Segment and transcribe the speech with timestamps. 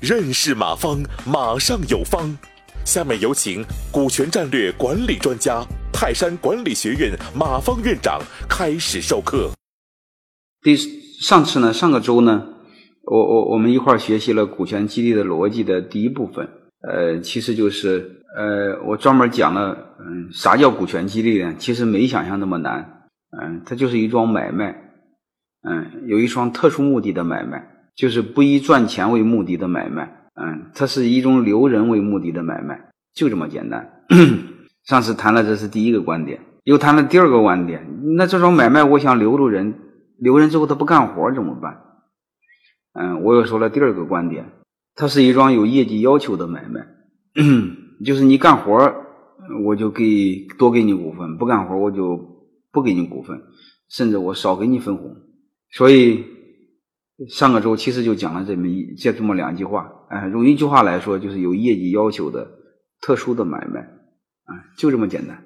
[0.00, 2.36] 认识马方，马上有方。
[2.84, 9.50] 下面有请股权战略管理专家、泰山管理学院马方院长开始授课。
[10.62, 12.46] 第上次呢，上个周呢，
[13.02, 16.48] 我我我们一块儿学习了股权激励的逻辑的第一部分。
[16.88, 21.52] 呃，其实就是呃，我专门讲了，嗯，啥叫股权激励呢？
[21.58, 23.08] 其实没想象那么难。
[23.42, 24.85] 嗯，它就是一桩买卖，
[25.68, 27.66] 嗯，有一双特殊目的的买卖，
[27.96, 30.30] 就是不以赚钱为目的的买卖。
[30.34, 34.04] 嗯，它是一种留人为目的的买卖，就这么简单。
[34.84, 37.84] 上次谈了，这是第一个观点，又谈了第二个观点。
[38.16, 39.74] 那这种买卖，我想留住人，
[40.18, 41.82] 留人之后他不干活怎么办？
[42.92, 44.44] 嗯，我又说了第二个观点，
[44.94, 46.86] 它是一桩有业绩要求的买卖，
[48.04, 48.94] 就是你干活，
[49.64, 52.18] 我就给多给你股份；不干活，我就
[52.70, 53.42] 不给你股份，
[53.88, 55.16] 甚至我少给你分红。
[55.76, 56.24] 所以。
[57.30, 62.46] 上个周其实就讲了这么一这这么两句话，哎，用一句话来说，就是有业绩要求的
[63.00, 63.80] 特殊的买卖，
[64.44, 65.42] 啊，就这么简单。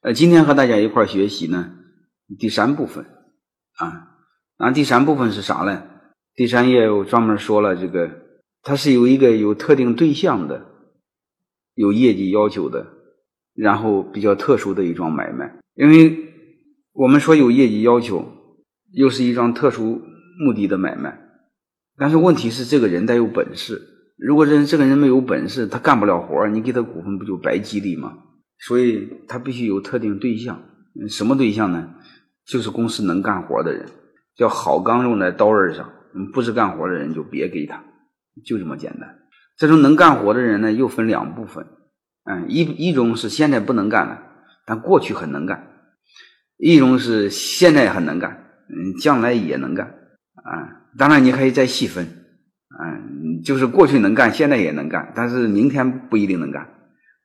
[0.00, 1.74] 呃，今天和大家一块学习呢，
[2.38, 3.04] 第三部分，
[3.76, 4.08] 啊，
[4.58, 5.82] 那第三部分是啥呢？
[6.34, 8.10] 第三页我专门说了，这个
[8.62, 10.64] 它是有一个有特定对象的，
[11.74, 12.86] 有业绩要求的，
[13.52, 16.32] 然后比较特殊的一桩买卖，因为
[16.92, 18.32] 我们说有业绩要求，
[18.92, 20.02] 又是一桩特殊。
[20.40, 21.18] 目的的买卖，
[21.96, 23.82] 但是问题是这个人得有本事。
[24.16, 28.18] 如果人这个人没有本事，他干不了活你给他股份不就白激励吗？
[28.60, 30.62] 所以他必须有特定对象。
[31.08, 31.92] 什么对象呢？
[32.46, 33.86] 就是公司能干活的人，
[34.36, 35.90] 叫好钢用在刀刃上。
[36.32, 37.82] 不是干活的人就别给他，
[38.44, 39.18] 就这么简单。
[39.56, 41.66] 这种能干活的人呢，又分两部分。
[42.30, 44.22] 嗯，一一种是现在不能干了，
[44.64, 45.58] 但过去很能干；
[46.58, 49.86] 一种是现在很能干，嗯，将来也能干。
[49.86, 56.68] 啊，当然你可以再细分，嗯，就是过去能干，现在也能干，但是明天不一定能干。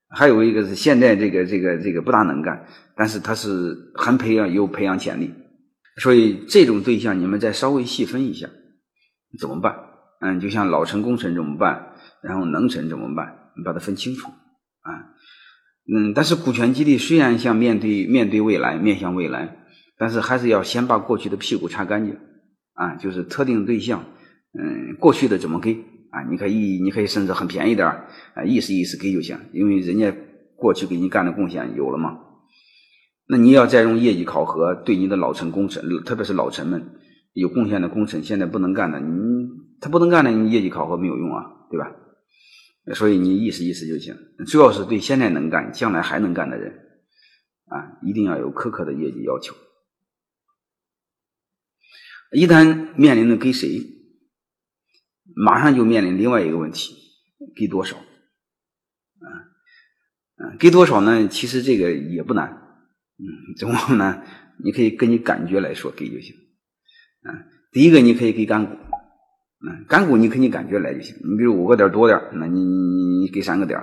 [0.09, 2.65] 还有一个是现在这个这个这个不大能干，
[2.95, 5.33] 但是他是很培养有培养潜力，
[5.97, 8.47] 所以这种对象你们再稍微细分一下，
[9.39, 9.75] 怎么办？
[10.21, 11.93] 嗯，就像老成功臣怎么办？
[12.21, 13.35] 然后能臣怎么办？
[13.57, 15.11] 你把它分清楚啊。
[15.93, 19.62] 嗯，但是股权激励虽然像面对面对未来，面向未来，
[19.97, 22.17] 但是还是要先把过去的屁股擦干净。
[22.75, 24.03] 啊，就是特定对象，
[24.59, 25.73] 嗯，过去的怎么给
[26.09, 26.23] 啊？
[26.27, 30.11] 你可以，你可以甚至很便宜点啊，意思意思给就行，因为人家
[30.55, 32.17] 过去给你干的贡献有了嘛。
[33.27, 36.83] 那你要再用业绩考核，对你的老臣功臣，特别是老臣们
[37.33, 39.11] 有贡献的功臣，现在不能干的，你
[39.79, 41.91] 他不能干的，你业绩考核没有用啊，对吧？
[42.95, 44.15] 所以你意思意思就行，
[44.47, 46.73] 主要是对现在能干、将来还能干的人
[47.67, 49.53] 啊，一定要有苛刻的业绩要求。
[52.33, 53.81] 一旦面临着给谁，
[55.35, 56.95] 马上就面临另外一个问题：
[57.55, 57.95] 给多少？
[57.95, 59.27] 啊，
[60.37, 61.27] 嗯，给多少呢？
[61.27, 62.49] 其实这个也不难，
[63.19, 63.25] 嗯，
[63.57, 64.23] 怎么呢？
[64.63, 66.35] 你可以根据感觉来说给就行。
[67.21, 67.29] 啊，
[67.71, 71.15] 第一个你可以给干股，嗯，干股你根据感觉来就行。
[71.17, 73.79] 你比如五个点多点那你你你给三个点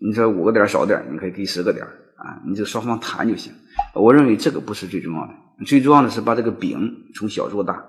[0.00, 1.84] 你说五个点少点你可以给十个点
[2.16, 3.52] 啊，你就双方谈就行。
[3.94, 5.34] 我认为这个不是最重要的。
[5.66, 7.84] 最重要的是把这个饼从小做大，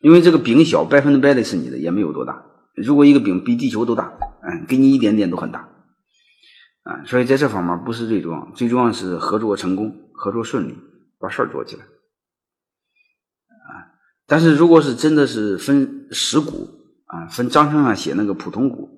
[0.00, 2.44] 因为这个饼小，百分之百的是你的，也没有多大。
[2.74, 5.68] 如果一个饼比地球都大，嗯，给你一点点都很大，
[6.82, 10.76] 啊，所以在这方面不是最重要，最重要的是合作成功、合作顺利，
[11.20, 13.94] 把事儿做起来，啊。
[14.26, 16.68] 但是如果是真的是分实股
[17.06, 18.88] 啊，分章程上写那个普通股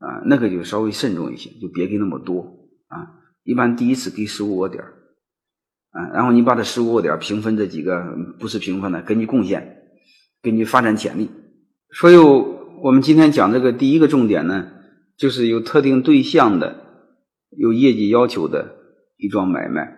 [0.00, 2.42] 啊，那个就稍微慎重一些，就别给那么多
[2.88, 3.08] 啊。
[3.42, 4.84] 一般第一次给十五个点。
[5.94, 8.04] 啊，然后你把这十五个点平分这几个
[8.40, 9.78] 不是平分的，根据贡献，
[10.42, 11.30] 根据发展潜力。
[11.92, 14.66] 所以，我们今天讲这个第一个重点呢，
[15.16, 16.80] 就是有特定对象的、
[17.56, 18.74] 有业绩要求的
[19.16, 19.96] 一桩买卖。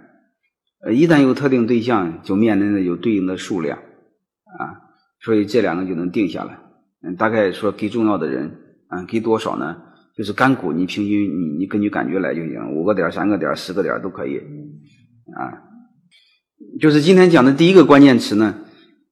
[0.84, 6.58] 呃，一旦有特定对象，就面临着有对应的数量啊，所以这两个就能定下来。
[7.02, 8.58] 嗯，大概说给重要的人
[8.88, 9.78] 啊，给多少呢？
[10.14, 14.36] 就是干股，你平均你你根据感觉来就行，五个点、三个点、十个点都可以
[15.34, 15.64] 啊。
[16.80, 18.64] 就是今天讲的第一个关键词呢，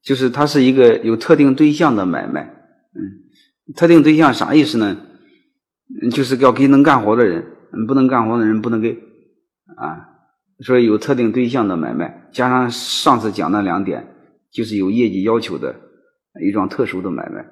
[0.03, 2.43] 就是它是一个有特定对象的买卖。
[2.95, 4.97] 嗯，特定对象啥意思呢？
[6.11, 7.45] 就是要给能干活的人，
[7.87, 8.99] 不能干活的人不能给
[9.77, 10.11] 啊。
[10.61, 14.09] 所以有特定对象的买卖，加上上次讲的两点，
[14.51, 15.75] 就是有业绩要求的
[16.43, 17.45] 一桩特殊的买卖。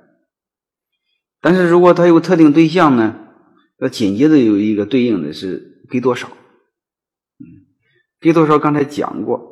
[1.40, 3.16] 但是如果它有特定对象呢，
[3.78, 6.28] 要紧接着有一个对应的是给多少？
[6.28, 7.44] 嗯，
[8.20, 8.58] 给多少？
[8.58, 9.51] 刚才讲过。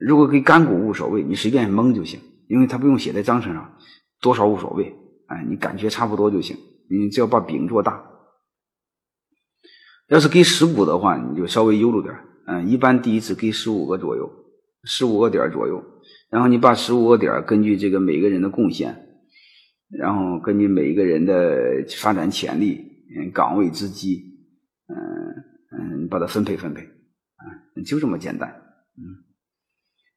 [0.00, 2.18] 如果给干股无所谓，你随便蒙就行，
[2.48, 3.76] 因为它不用写在章程上，
[4.20, 6.56] 多少无所谓，哎，你感觉差不多就行，
[6.88, 8.02] 你只要把饼做大。
[10.08, 12.16] 要是给实股的话，你就稍微悠着点
[12.46, 14.28] 嗯，一般第一次给十五个左右，
[14.82, 15.84] 十五个点左右，
[16.30, 19.06] 然后你把十五个点根据这个每个人的贡献，
[19.88, 22.86] 然后根据每一个人的发展潜力、
[23.16, 24.24] 嗯岗位之机，
[24.88, 24.96] 嗯
[25.78, 27.44] 嗯，把它分配分配，啊，
[27.84, 28.48] 就这么简单，
[28.96, 29.29] 嗯，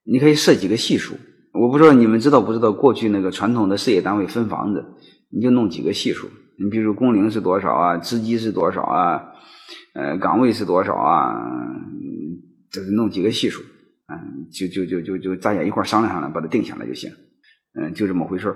[0.06, 1.16] 你可以设几个系数，
[1.54, 4.84] 我不知道你们知道不知道，过去那个传统的事业单位分房子，
[5.30, 6.28] 你就弄几个系数，
[6.58, 9.30] 你比如工龄是多少啊，职级是多少啊。
[9.96, 11.34] 呃，岗位是多少啊？
[12.72, 17.12] 就是弄几个系数，嗯，就就就就就大家一块商量商量，把它定下来就行。
[17.80, 18.56] 嗯，就这么回事